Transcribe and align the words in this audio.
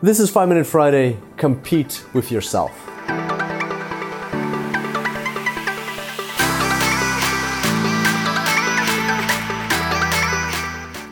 This 0.00 0.20
is 0.20 0.30
5 0.30 0.48
Minute 0.48 0.64
Friday. 0.64 1.16
Compete 1.36 2.04
with 2.14 2.30
yourself. 2.30 2.70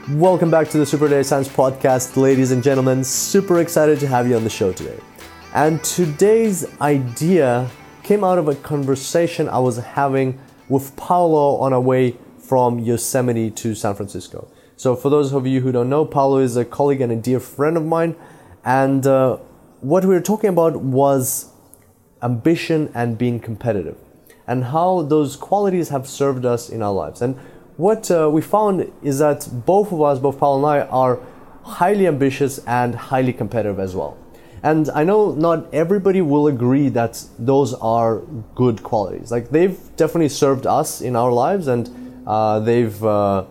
Welcome 0.08 0.52
back 0.52 0.68
to 0.68 0.78
the 0.78 0.86
Super 0.86 1.08
Data 1.08 1.24
Science 1.24 1.48
Podcast, 1.48 2.16
ladies 2.16 2.52
and 2.52 2.62
gentlemen. 2.62 3.02
Super 3.02 3.60
excited 3.60 3.98
to 3.98 4.06
have 4.06 4.28
you 4.28 4.36
on 4.36 4.44
the 4.44 4.50
show 4.50 4.72
today. 4.72 5.00
And 5.52 5.82
today's 5.82 6.64
idea 6.80 7.68
came 8.04 8.22
out 8.22 8.38
of 8.38 8.46
a 8.46 8.54
conversation 8.54 9.48
I 9.48 9.58
was 9.58 9.78
having 9.78 10.38
with 10.68 10.94
Paulo 10.94 11.56
on 11.56 11.72
our 11.72 11.80
way 11.80 12.14
from 12.38 12.78
Yosemite 12.78 13.50
to 13.50 13.74
San 13.74 13.96
Francisco. 13.96 14.46
So, 14.76 14.94
for 14.94 15.10
those 15.10 15.32
of 15.32 15.44
you 15.44 15.60
who 15.62 15.72
don't 15.72 15.88
know, 15.88 16.04
Paulo 16.04 16.38
is 16.38 16.56
a 16.56 16.64
colleague 16.64 17.00
and 17.00 17.10
a 17.10 17.16
dear 17.16 17.40
friend 17.40 17.76
of 17.76 17.84
mine. 17.84 18.14
And 18.66 19.06
uh, 19.06 19.36
what 19.80 20.04
we 20.04 20.12
were 20.12 20.20
talking 20.20 20.50
about 20.50 20.76
was 20.82 21.52
ambition 22.20 22.90
and 22.94 23.16
being 23.16 23.38
competitive, 23.38 23.96
and 24.46 24.64
how 24.64 25.02
those 25.02 25.36
qualities 25.36 25.90
have 25.90 26.08
served 26.08 26.44
us 26.44 26.68
in 26.68 26.82
our 26.82 26.92
lives. 26.92 27.22
And 27.22 27.36
what 27.76 28.10
uh, 28.10 28.28
we 28.28 28.42
found 28.42 28.90
is 29.02 29.20
that 29.20 29.48
both 29.64 29.92
of 29.92 30.02
us, 30.02 30.18
both 30.18 30.38
Paul 30.38 30.56
and 30.56 30.66
I, 30.66 30.86
are 30.88 31.20
highly 31.62 32.08
ambitious 32.08 32.58
and 32.66 32.94
highly 32.94 33.32
competitive 33.32 33.78
as 33.78 33.94
well. 33.94 34.18
And 34.64 34.90
I 34.90 35.04
know 35.04 35.32
not 35.32 35.72
everybody 35.72 36.20
will 36.20 36.48
agree 36.48 36.88
that 36.88 37.24
those 37.38 37.72
are 37.74 38.22
good 38.56 38.82
qualities. 38.82 39.30
Like 39.30 39.50
they've 39.50 39.78
definitely 39.96 40.30
served 40.30 40.66
us 40.66 41.00
in 41.00 41.14
our 41.14 41.30
lives 41.30 41.68
and 41.68 41.88
uh, 42.26 42.58
they've 42.60 43.04
uh, 43.04 43.44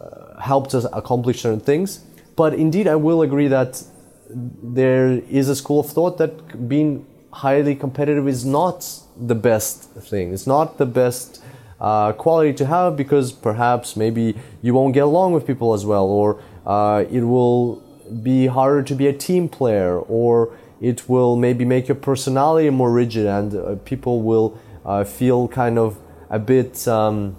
uh 0.00 0.40
helped 0.40 0.74
us 0.74 0.86
accomplish 0.92 1.42
certain 1.42 1.60
things. 1.60 1.98
But 2.36 2.54
indeed, 2.54 2.86
I 2.86 2.94
will 2.94 3.20
agree 3.20 3.48
that 3.48 3.82
there 4.28 5.22
is 5.30 5.48
a 5.48 5.56
school 5.56 5.80
of 5.80 5.90
thought 5.90 6.18
that 6.18 6.68
being 6.68 7.06
highly 7.32 7.74
competitive 7.74 8.28
is 8.28 8.44
not 8.44 8.88
the 9.16 9.34
best 9.34 9.90
thing. 9.92 10.32
It's 10.32 10.46
not 10.46 10.78
the 10.78 10.86
best 10.86 11.42
uh, 11.80 12.12
quality 12.12 12.52
to 12.54 12.66
have 12.66 12.96
because 12.96 13.32
perhaps 13.32 13.96
maybe 13.96 14.36
you 14.62 14.74
won't 14.74 14.94
get 14.94 15.04
along 15.04 15.32
with 15.32 15.46
people 15.46 15.74
as 15.74 15.86
well, 15.86 16.06
or 16.06 16.42
uh, 16.66 17.04
it 17.10 17.22
will 17.22 17.82
be 18.22 18.46
harder 18.46 18.82
to 18.82 18.94
be 18.94 19.06
a 19.06 19.12
team 19.12 19.48
player, 19.48 19.98
or 19.98 20.56
it 20.80 21.08
will 21.08 21.36
maybe 21.36 21.64
make 21.64 21.88
your 21.88 21.94
personality 21.96 22.70
more 22.70 22.90
rigid, 22.90 23.26
and 23.26 23.54
uh, 23.54 23.76
people 23.84 24.22
will 24.22 24.58
uh, 24.84 25.04
feel 25.04 25.48
kind 25.48 25.78
of 25.78 25.98
a 26.30 26.38
bit 26.38 26.86
um, 26.88 27.36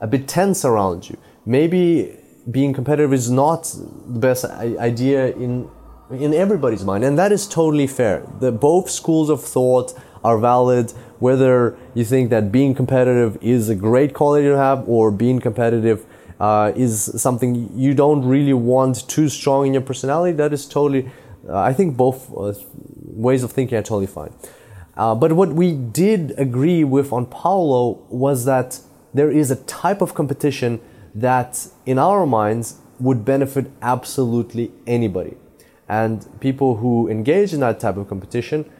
a 0.00 0.06
bit 0.06 0.28
tense 0.28 0.64
around 0.64 1.08
you. 1.08 1.16
Maybe 1.44 2.16
being 2.50 2.72
competitive 2.72 3.12
is 3.12 3.30
not 3.30 3.64
the 4.06 4.18
best 4.18 4.44
idea 4.44 5.28
in 5.34 5.68
in 6.10 6.32
everybody's 6.32 6.84
mind, 6.84 7.02
and 7.02 7.18
that 7.18 7.32
is 7.32 7.48
totally 7.48 7.88
fair. 7.88 8.24
The 8.38 8.52
both 8.52 8.88
schools 8.88 9.28
of 9.28 9.42
thought 9.42 9.92
are 10.22 10.38
valid 10.38 10.92
whether 11.18 11.76
you 11.94 12.04
think 12.04 12.30
that 12.30 12.52
being 12.52 12.74
competitive 12.74 13.38
is 13.40 13.68
a 13.68 13.74
great 13.74 14.14
quality 14.14 14.46
to 14.46 14.56
have 14.56 14.88
or 14.88 15.10
being 15.10 15.40
competitive 15.40 16.04
uh, 16.38 16.72
is 16.76 17.10
something 17.20 17.70
you 17.74 17.94
don't 17.94 18.24
really 18.24 18.52
want 18.52 19.08
too 19.08 19.28
strong 19.28 19.66
in 19.66 19.72
your 19.72 19.82
personality, 19.82 20.36
that 20.36 20.52
is 20.52 20.66
totally, 20.66 21.10
uh, 21.48 21.58
I 21.58 21.72
think 21.72 21.96
both 21.96 22.30
uh, 22.36 22.52
ways 23.02 23.42
of 23.42 23.52
thinking 23.52 23.78
are 23.78 23.82
totally 23.82 24.06
fine. 24.06 24.32
Uh, 24.96 25.14
but 25.14 25.32
what 25.32 25.52
we 25.52 25.72
did 25.72 26.34
agree 26.38 26.84
with 26.84 27.12
on 27.12 27.26
Paulo 27.26 28.04
was 28.10 28.44
that 28.44 28.80
there 29.14 29.30
is 29.30 29.50
a 29.50 29.56
type 29.56 30.02
of 30.02 30.14
competition 30.14 30.80
that, 31.20 31.68
in 31.84 31.98
our 31.98 32.26
minds, 32.26 32.78
would 32.98 33.24
benefit 33.24 33.70
absolutely 33.82 34.70
anybody. 34.86 35.36
And 35.88 36.26
people 36.40 36.76
who 36.76 37.08
engage 37.08 37.52
in 37.52 37.60
that 37.60 37.80
type 37.80 37.96
of 37.96 38.08
competition 38.08 38.70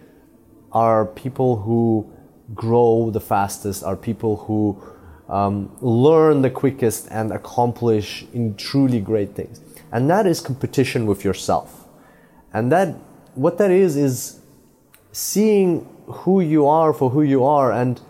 are 0.72 1.06
people 1.06 1.56
who 1.62 2.10
grow 2.54 3.10
the 3.10 3.20
fastest 3.20 3.82
are 3.82 3.96
people 3.96 4.36
who 4.36 4.80
um, 5.28 5.76
learn 5.80 6.42
the 6.42 6.50
quickest 6.50 7.08
and 7.10 7.32
accomplish 7.32 8.24
in 8.32 8.54
truly 8.54 9.00
great 9.00 9.34
things. 9.34 9.60
And 9.90 10.08
that 10.10 10.26
is 10.26 10.40
competition 10.40 11.06
with 11.06 11.24
yourself. 11.24 11.86
And 12.52 12.70
that, 12.70 12.94
what 13.34 13.58
that 13.58 13.70
is, 13.70 13.96
is 13.96 14.40
seeing 15.12 15.88
who 16.06 16.40
you 16.40 16.66
are 16.66 16.92
for 16.92 17.10
who 17.10 17.22
you 17.22 17.44
are 17.44 17.72
and 17.72 18.00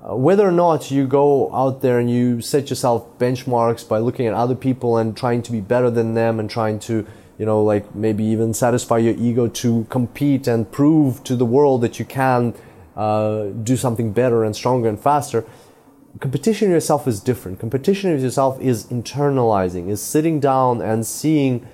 uh, 0.00 0.14
whether 0.14 0.46
or 0.46 0.52
not 0.52 0.90
you 0.90 1.06
go 1.06 1.52
out 1.54 1.82
there 1.82 1.98
and 1.98 2.10
you 2.10 2.40
set 2.40 2.70
yourself 2.70 3.18
benchmarks 3.18 3.86
by 3.86 3.98
looking 3.98 4.26
at 4.26 4.34
other 4.34 4.54
people 4.54 4.96
and 4.96 5.16
trying 5.16 5.42
to 5.42 5.52
be 5.52 5.60
better 5.60 5.90
than 5.90 6.14
them 6.14 6.38
and 6.38 6.48
trying 6.48 6.78
to 6.78 7.06
you 7.38 7.46
know 7.46 7.62
like 7.62 7.94
maybe 7.94 8.24
even 8.24 8.54
satisfy 8.54 8.98
your 8.98 9.14
ego 9.14 9.48
to 9.48 9.84
compete 9.90 10.46
and 10.46 10.70
prove 10.70 11.22
to 11.24 11.34
the 11.34 11.44
world 11.44 11.80
that 11.80 11.98
you 11.98 12.04
can 12.04 12.54
uh, 12.96 13.46
do 13.62 13.76
something 13.76 14.12
better 14.12 14.44
and 14.44 14.54
stronger 14.54 14.88
and 14.88 15.00
faster. 15.00 15.44
Competition 16.20 16.70
yourself 16.70 17.06
is 17.06 17.20
different. 17.20 17.60
Competition 17.60 18.12
with 18.12 18.22
yourself 18.22 18.60
is 18.60 18.86
internalizing, 18.86 19.88
is 19.88 20.02
sitting 20.02 20.40
down 20.40 20.82
and 20.82 21.06
seeing 21.06 21.66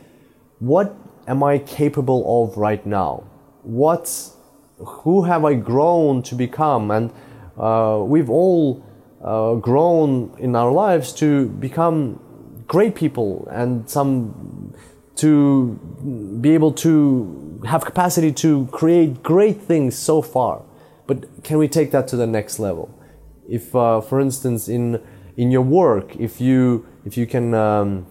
what 0.59 0.95
am 1.27 1.43
I 1.43 1.59
capable 1.59 2.45
of 2.45 2.59
right 2.59 2.85
now? 2.85 3.25
What, 3.62 4.31
who 4.77 5.23
have 5.23 5.45
I 5.45 5.55
grown 5.55 6.23
to 6.25 6.35
become? 6.35 6.91
And 6.91 7.11
we've 7.56 8.31
all 8.31 8.84
uh, 9.22 9.54
grown 9.54 10.34
in 10.38 10.54
our 10.54 10.70
lives 10.70 11.12
to 11.15 11.48
become 11.48 12.20
great 12.66 12.94
people 12.94 13.48
and 13.50 13.88
some 13.88 14.75
to 15.16 15.72
be 16.41 16.53
able 16.54 16.72
to 16.72 17.60
have 17.66 17.84
capacity 17.84 18.32
to 18.32 18.66
create 18.72 19.22
great 19.22 19.62
things 19.62 19.97
so 19.97 20.20
far. 20.20 20.62
But 21.06 21.44
can 21.44 21.59
we 21.59 21.69
take 21.69 21.91
that 21.93 22.09
to 22.09 22.16
the 22.16 22.26
next 22.26 22.59
level? 22.59 22.91
If, 23.48 23.75
uh, 23.75 24.00
for 24.00 24.20
instance, 24.20 24.69
in 24.69 25.00
in 25.37 25.50
your 25.50 25.62
work, 25.62 26.16
if 26.16 26.41
you 26.41 26.87
if 27.04 27.16
you 27.16 27.26
can 27.26 27.54
um, 27.54 28.06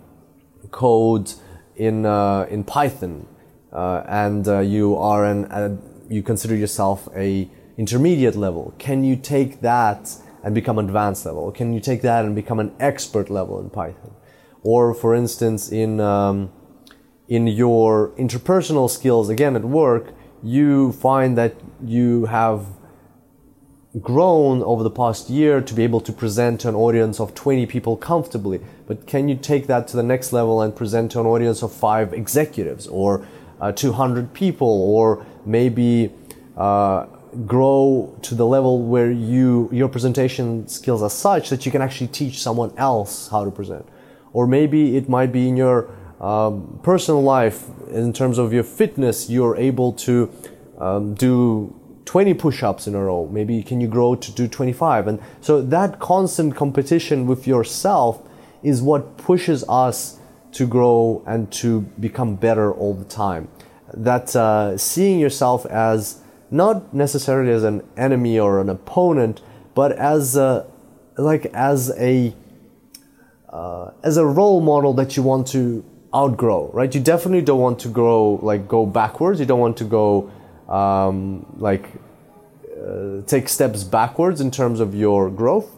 code 0.72 1.34
in 1.76 2.06
uh, 2.06 2.48
in 2.50 2.64
Python 2.64 3.28
uh, 3.72 4.04
and 4.08 4.48
uh, 4.48 4.60
you 4.60 4.96
are 4.96 5.26
an 5.26 5.80
you 6.10 6.22
consider 6.22 6.56
yourself 6.56 7.10
a 7.16 7.50
intermediate 7.78 8.36
level, 8.36 8.74
can 8.78 9.04
you 9.04 9.16
take 9.16 9.62
that 9.62 10.16
and 10.44 10.54
become 10.54 10.78
advanced 10.78 11.26
level? 11.26 11.52
Can 11.52 11.74
you 11.74 11.80
take 11.80 12.02
that 12.02 12.26
and 12.26 12.36
become 12.36 12.60
an 12.60 12.74
expert 12.80 13.30
level 13.30 13.60
in 13.60 13.70
Python? 13.70 14.12
Or, 14.62 14.94
for 14.94 15.14
instance, 15.16 15.72
in 15.72 16.00
um, 16.00 16.52
in 17.28 17.48
your 17.48 18.10
interpersonal 18.18 18.90
skills, 18.90 19.30
again 19.30 19.56
at 19.56 19.64
work, 19.64 20.14
you 20.44 20.92
find 20.92 21.38
that 21.38 21.56
you 21.84 22.26
have 22.26 22.66
grown 24.02 24.64
over 24.64 24.84
the 24.84 24.90
past 24.90 25.30
year 25.30 25.62
to 25.62 25.74
be 25.74 25.84
able 25.84 26.02
to 26.02 26.12
present 26.12 26.62
to 26.62 26.70
an 26.70 26.76
audience 26.76 27.20
of 27.20 27.36
20 27.36 27.66
people 27.68 27.96
comfortably. 27.96 28.60
But 28.88 29.06
can 29.06 29.30
you 29.30 29.36
take 29.36 29.68
that 29.68 29.88
to 29.90 29.98
the 29.98 30.04
next 30.04 30.34
level 30.34 30.62
and 30.62 30.76
present 30.76 31.12
to 31.12 31.20
an 31.20 31.28
audience 31.28 31.62
of 31.62 31.72
five 31.72 32.12
executives 32.12 32.88
or 32.88 33.26
uh, 33.62 33.72
200 33.72 34.34
people 34.34 34.68
or 34.68 35.26
maybe 35.46 36.12
uh, 36.58 37.06
grow 37.46 38.18
to 38.22 38.36
the 38.36 38.46
level 38.46 38.82
where 38.82 39.12
you 39.12 39.70
your 39.72 39.90
presentation 39.90 40.68
skills 40.68 41.02
are 41.02 41.10
such 41.10 41.50
that 41.50 41.66
you 41.66 41.72
can 41.72 41.82
actually 41.82 42.08
teach 42.08 42.42
someone 42.42 42.74
else 42.78 43.30
how 43.30 43.44
to 43.44 43.52
present. 43.52 43.88
Or 44.34 44.48
maybe 44.48 44.98
it 44.98 45.10
might 45.10 45.32
be 45.32 45.48
in 45.48 45.58
your 45.58 45.90
um, 46.20 46.80
personal 46.84 47.22
life 47.22 47.66
in 47.90 48.14
terms 48.14 48.38
of 48.38 48.54
your 48.54 48.64
fitness 48.64 49.30
you're 49.30 49.58
able 49.58 49.94
to 49.94 50.32
um, 50.80 51.14
do 51.14 51.76
20 52.06 52.34
push-ups 52.34 52.88
in 52.88 52.96
a 52.96 53.04
row. 53.04 53.28
Maybe 53.28 53.62
can 53.64 53.82
you 53.82 53.88
grow 53.88 54.16
to 54.16 54.32
do 54.32 54.48
25 54.48 55.08
and 55.08 55.20
so 55.42 55.62
that 55.62 56.00
constant 56.00 56.56
competition 56.56 57.28
with 57.28 57.46
yourself 57.46 58.22
is 58.64 58.82
what 58.82 59.18
pushes 59.18 59.64
us 59.68 60.20
to 60.54 60.66
grow 60.66 61.24
and 61.26 61.52
to 61.52 61.82
become 62.00 62.36
better 62.36 62.72
all 62.72 62.94
the 62.94 63.06
time. 63.06 63.48
That 63.94 64.36
uh, 64.36 64.78
seeing 64.78 65.20
yourself 65.20 65.66
as 65.66 66.23
not 66.54 66.94
necessarily 66.94 67.52
as 67.52 67.64
an 67.64 67.82
enemy 67.98 68.40
or 68.40 68.62
an 68.62 68.70
opponent 68.70 69.42
but 69.76 69.92
as 69.94 70.36
a, 70.36 70.66
like 71.18 71.46
as 71.48 71.92
a 71.98 72.34
uh, 73.50 73.92
as 74.04 74.18
a 74.18 74.26
role 74.26 74.62
model 74.62 74.94
that 74.94 75.18
you 75.18 75.24
want 75.24 75.48
to 75.48 75.84
outgrow 76.14 76.70
right 76.74 76.94
you 76.96 77.02
definitely 77.02 77.42
don't 77.42 77.60
want 77.60 77.80
to 77.80 77.88
grow 77.88 78.40
like 78.42 78.68
go 78.68 78.86
backwards 78.86 79.40
you 79.40 79.46
don't 79.46 79.60
want 79.60 79.76
to 79.78 79.84
go 79.84 80.32
um, 80.70 81.46
like 81.58 81.90
uh, 82.84 83.22
take 83.26 83.48
steps 83.48 83.84
backwards 83.84 84.42
in 84.42 84.52
terms 84.52 84.80
of 84.80 84.94
your 84.94 85.30
growth, 85.30 85.70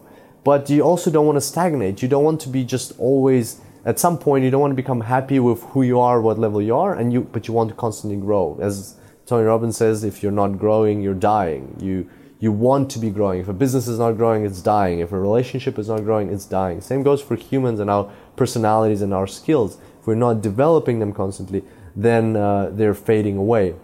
but 0.44 0.68
you 0.68 0.82
also 0.82 1.10
don't 1.10 1.26
want 1.26 1.36
to 1.36 1.40
stagnate. 1.40 2.02
You 2.02 2.08
don't 2.08 2.24
want 2.24 2.40
to 2.42 2.48
be 2.48 2.64
just 2.64 2.98
always 2.98 3.60
at 3.84 4.00
some 4.00 4.18
point 4.18 4.44
you 4.44 4.50
don't 4.50 4.60
want 4.60 4.72
to 4.72 4.76
become 4.76 5.02
happy 5.02 5.38
with 5.38 5.62
who 5.70 5.82
you 5.82 6.00
are, 6.00 6.20
what 6.20 6.38
level 6.38 6.60
you 6.60 6.74
are, 6.74 6.94
and 6.94 7.12
you 7.12 7.20
but 7.20 7.46
you 7.46 7.54
want 7.54 7.68
to 7.70 7.76
constantly 7.76 8.18
grow. 8.18 8.58
As 8.60 8.96
Tony 9.26 9.44
Robbins 9.44 9.76
says, 9.76 10.04
if 10.04 10.22
you're 10.22 10.32
not 10.32 10.58
growing, 10.58 11.02
you're 11.02 11.14
dying. 11.14 11.76
You 11.80 12.08
you 12.38 12.52
want 12.52 12.90
to 12.90 12.98
be 12.98 13.10
growing. 13.10 13.40
If 13.40 13.48
a 13.48 13.54
business 13.54 13.88
is 13.88 13.98
not 13.98 14.12
growing, 14.12 14.44
it's 14.44 14.60
dying. 14.60 15.00
If 15.00 15.10
a 15.12 15.18
relationship 15.18 15.78
is 15.78 15.88
not 15.88 16.04
growing, 16.04 16.28
it's 16.30 16.44
dying. 16.44 16.80
Same 16.80 17.02
goes 17.02 17.22
for 17.22 17.34
humans 17.34 17.80
and 17.80 17.88
our 17.88 18.12
personalities 18.36 19.00
and 19.00 19.14
our 19.14 19.26
skills. 19.26 19.78
If 20.00 20.06
we're 20.06 20.16
not 20.16 20.42
developing 20.42 20.98
them 20.98 21.12
constantly, 21.12 21.64
then 21.94 22.36
uh, 22.36 22.70
they're 22.70 22.94
fading 22.94 23.38
away. 23.38 23.74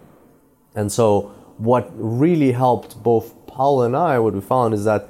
And 0.75 0.91
so, 0.91 1.33
what 1.57 1.91
really 1.95 2.51
helped 2.51 3.01
both 3.01 3.33
Paul 3.47 3.83
and 3.83 3.95
I, 3.95 4.19
what 4.19 4.33
we 4.33 4.41
found 4.41 4.73
is 4.73 4.83
that 4.85 5.09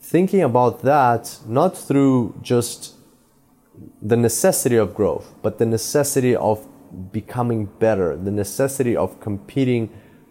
thinking 0.00 0.42
about 0.42 0.82
that 0.82 1.38
not 1.46 1.76
through 1.76 2.34
just 2.42 2.94
the 4.00 4.16
necessity 4.16 4.76
of 4.76 4.94
growth, 4.94 5.34
but 5.42 5.58
the 5.58 5.66
necessity 5.66 6.34
of 6.34 6.66
becoming 7.12 7.66
better, 7.78 8.16
the 8.16 8.30
necessity 8.30 8.96
of 8.96 9.20
competing 9.20 9.90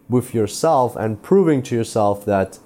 with 0.09 0.33
yourself 0.33 0.95
and 0.95 1.21
proving 1.21 1.61
to 1.63 1.75
yourself 1.75 2.25
that 2.25 2.59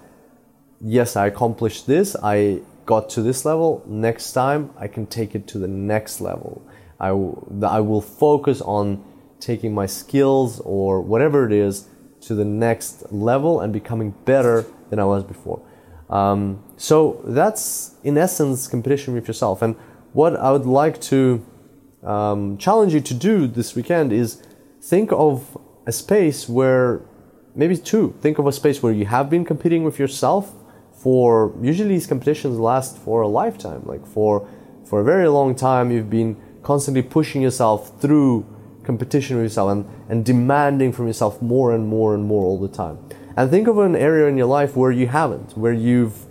yes, 0.82 1.16
I 1.16 1.28
accomplished 1.28 1.88
this, 1.88 2.16
I 2.22 2.62
got 2.86 3.10
to 3.12 3.22
this 3.22 3.46
level, 3.46 3.84
next 3.86 4.34
time 4.34 4.72
I 4.78 4.88
can 4.88 5.06
take 5.06 5.36
it 5.36 5.48
to 5.48 5.60
the 5.60 5.68
next 5.68 6.20
level. 6.22 6.62
I, 7.00 7.08
I 7.08 7.80
will 7.80 8.02
focus 8.02 8.62
on 8.62 9.04
taking 9.40 9.74
my 9.74 9.86
skills 9.86 10.62
or 10.62 11.02
whatever 11.02 11.46
it 11.46 11.52
is 11.52 11.88
to 12.22 12.36
the 12.36 12.46
next 12.46 13.12
level 13.12 13.60
and 13.60 13.74
becoming 13.74 14.12
better 14.26 14.66
than 14.90 15.00
I 15.00 15.04
was 15.04 15.24
before. 15.24 15.62
Um, 16.10 16.64
so 16.78 17.22
that's 17.26 17.96
in 18.04 18.18
essence 18.18 18.68
competition 18.68 19.14
with 19.14 19.28
yourself. 19.28 19.62
And 19.62 19.76
what 20.14 20.36
I 20.36 20.52
would 20.52 20.66
like 20.66 21.02
to 21.02 21.46
um, 22.06 22.58
challenge 22.58 22.94
you 22.94 23.02
to 23.02 23.14
do 23.14 23.48
this 23.48 23.76
weekend 23.76 24.12
is 24.12 24.42
think 24.82 25.12
of 25.12 25.58
a 25.86 25.92
space 25.92 26.50
where 26.50 27.02
maybe 27.56 27.78
two. 27.78 28.16
Think 28.22 28.40
of 28.40 28.48
a 28.48 28.52
space 28.52 28.84
where 28.84 28.94
you 28.94 29.06
have 29.06 29.30
been 29.30 29.46
competing 29.46 29.84
with 29.84 30.00
yourself 30.00 30.54
for 30.92 31.54
usually 31.62 31.90
these 31.90 32.08
competitions 32.08 32.58
last 32.58 32.98
for 32.98 33.22
a 33.22 33.28
lifetime, 33.28 33.84
like 33.86 34.06
for 34.06 34.48
for 34.86 35.02
a 35.02 35.04
very 35.04 35.28
long 35.28 35.56
time. 35.56 35.92
You've 35.92 36.10
been 36.10 36.36
constantly 36.62 37.02
pushing 37.02 37.42
yourself 37.42 38.00
through 38.02 38.46
competition 38.84 39.38
with 39.38 39.46
yourself 39.46 39.72
and, 39.72 39.86
and 40.10 40.26
demanding 40.26 40.92
from 40.92 41.08
yourself 41.08 41.42
more 41.42 41.74
and 41.74 41.88
more 41.88 42.14
and 42.14 42.26
more 42.26 42.46
all 42.46 42.60
the 42.60 42.68
time. 42.68 42.98
And 43.36 43.50
think 43.50 43.68
of 43.68 43.78
an 43.78 43.96
area 43.96 44.28
in 44.28 44.38
your 44.38 44.48
life 44.48 44.76
where 44.76 44.92
you 44.92 45.08
haven't, 45.08 45.58
where 45.58 45.74
you've 45.74 46.26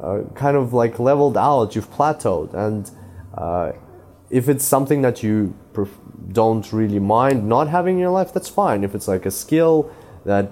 uh, 0.00 0.22
kind 0.34 0.56
of 0.56 0.72
like 0.72 0.98
leveled 0.98 1.36
out, 1.36 1.74
you've 1.74 1.90
plateaued. 1.90 2.52
And 2.54 2.90
uh, 3.34 3.72
if 4.32 4.48
it's 4.48 4.64
something 4.64 5.02
that 5.02 5.22
you 5.22 5.54
pref- 5.74 6.00
don't 6.32 6.72
really 6.72 6.98
mind 6.98 7.46
not 7.46 7.68
having 7.68 7.96
in 7.96 8.00
your 8.00 8.10
life, 8.10 8.32
that's 8.32 8.48
fine. 8.48 8.82
If 8.82 8.94
it's 8.94 9.06
like 9.06 9.26
a 9.26 9.30
skill 9.30 9.92
that, 10.24 10.50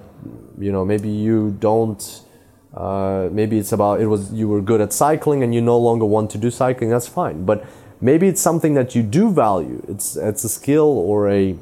you 0.59 0.71
know, 0.71 0.85
maybe 0.85 1.09
you 1.09 1.56
don't. 1.59 2.23
Uh, 2.73 3.29
maybe 3.32 3.59
it's 3.59 3.73
about 3.73 4.00
it 4.00 4.06
was 4.06 4.32
you 4.32 4.47
were 4.47 4.61
good 4.61 4.81
at 4.81 4.93
cycling 4.93 5.43
and 5.43 5.53
you 5.53 5.61
no 5.61 5.77
longer 5.77 6.05
want 6.05 6.31
to 6.31 6.38
do 6.38 6.50
cycling. 6.53 6.91
That's 6.91 7.09
fine. 7.09 7.44
But 7.44 7.65
maybe 8.00 8.29
it's 8.29 8.41
something 8.41 8.75
that 8.75 8.94
you 8.94 9.03
do 9.03 9.32
value. 9.32 9.82
It's 9.88 10.15
it's 10.15 10.44
a 10.44 10.49
skill 10.49 10.87
or 10.87 11.29
a 11.29 11.56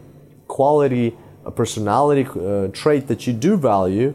quality, 0.49 1.17
a 1.47 1.51
personality 1.51 2.29
uh, 2.29 2.69
trait 2.73 3.07
that 3.07 3.27
you 3.27 3.33
do 3.33 3.57
value, 3.57 4.13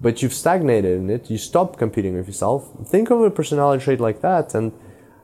but 0.00 0.20
you've 0.20 0.34
stagnated 0.34 0.98
in 0.98 1.10
it. 1.10 1.30
You 1.30 1.38
stop 1.38 1.76
competing 1.76 2.16
with 2.16 2.26
yourself. 2.26 2.72
Think 2.84 3.10
of 3.10 3.20
a 3.20 3.30
personality 3.30 3.84
trait 3.84 4.00
like 4.00 4.20
that, 4.22 4.52
and 4.54 4.72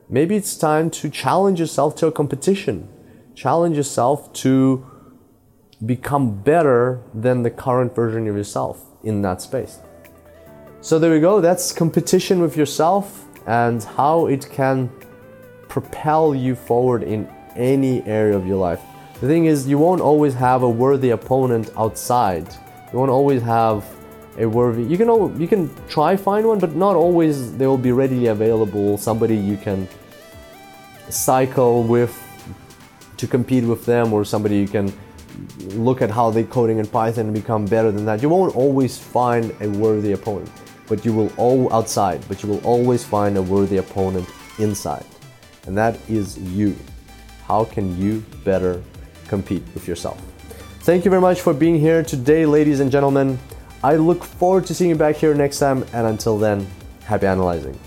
maybe 0.09 0.35
it's 0.35 0.55
time 0.55 0.89
to 0.91 1.09
challenge 1.09 1.59
yourself 1.59 1.95
to 1.97 2.07
a 2.07 2.11
competition. 2.11 2.87
Challenge 3.35 3.75
yourself 3.75 4.31
to 4.33 4.85
become 5.85 6.41
better 6.41 7.01
than 7.13 7.43
the 7.43 7.49
current 7.49 7.95
version 7.95 8.27
of 8.27 8.35
yourself 8.35 8.85
in 9.03 9.21
that 9.21 9.41
space. 9.41 9.79
So 10.81 10.99
there 10.99 11.11
we 11.11 11.19
go. 11.19 11.41
That's 11.41 11.71
competition 11.71 12.41
with 12.41 12.55
yourself 12.57 13.25
and 13.47 13.83
how 13.83 14.27
it 14.27 14.49
can 14.51 14.89
propel 15.67 16.35
you 16.35 16.55
forward 16.55 17.03
in 17.03 17.27
any 17.55 18.03
area 18.03 18.35
of 18.35 18.45
your 18.45 18.57
life. 18.57 18.81
The 19.19 19.27
thing 19.27 19.45
is, 19.45 19.67
you 19.67 19.77
won't 19.77 20.01
always 20.01 20.33
have 20.33 20.63
a 20.63 20.69
worthy 20.69 21.11
opponent 21.11 21.71
outside. 21.77 22.47
You 22.91 22.99
won't 22.99 23.11
always 23.11 23.41
have 23.41 23.85
a 24.37 24.45
worthy. 24.47 24.83
You 24.83 24.97
can 24.97 25.41
you 25.41 25.47
can 25.47 25.69
try 25.87 26.15
find 26.15 26.47
one, 26.47 26.59
but 26.59 26.75
not 26.75 26.95
always 26.95 27.55
they 27.57 27.67
will 27.67 27.77
be 27.77 27.91
readily 27.91 28.27
available. 28.27 28.97
Somebody 28.97 29.35
you 29.35 29.57
can 29.57 29.87
cycle 31.09 31.83
with 31.83 32.13
to 33.17 33.27
compete 33.27 33.63
with 33.63 33.85
them, 33.85 34.13
or 34.13 34.25
somebody 34.25 34.57
you 34.57 34.67
can 34.67 34.91
look 35.75 36.01
at 36.01 36.11
how 36.11 36.29
they're 36.29 36.43
coding 36.43 36.77
in 36.79 36.87
Python 36.87 37.25
and 37.25 37.33
become 37.33 37.65
better 37.65 37.91
than 37.91 38.05
that. 38.05 38.21
You 38.21 38.29
won't 38.29 38.55
always 38.55 38.97
find 38.97 39.55
a 39.61 39.69
worthy 39.69 40.11
opponent, 40.11 40.51
but 40.87 41.05
you 41.05 41.13
will 41.13 41.31
all 41.37 41.73
outside. 41.73 42.23
But 42.27 42.43
you 42.43 42.49
will 42.49 42.63
always 42.65 43.03
find 43.03 43.37
a 43.37 43.41
worthy 43.41 43.77
opponent 43.77 44.27
inside 44.59 45.05
and 45.67 45.77
that 45.77 45.97
is 46.09 46.37
you. 46.37 46.75
How 47.47 47.65
can 47.65 47.97
you 47.97 48.23
better 48.43 48.81
compete 49.27 49.63
with 49.73 49.87
yourself? 49.87 50.21
Thank 50.81 51.05
you 51.05 51.11
very 51.11 51.21
much 51.21 51.41
for 51.41 51.53
being 51.53 51.79
here 51.79 52.03
today, 52.03 52.45
ladies 52.45 52.79
and 52.79 52.91
gentlemen. 52.91 53.39
I 53.83 53.97
look 53.97 54.23
forward 54.23 54.65
to 54.67 54.73
seeing 54.73 54.91
you 54.91 54.95
back 54.95 55.17
here 55.17 55.33
next 55.33 55.59
time, 55.59 55.83
and 55.91 56.07
until 56.07 56.37
then, 56.37 56.65
happy 57.03 57.27
analyzing. 57.27 57.77